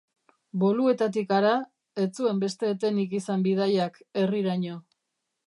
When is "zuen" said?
2.21-2.41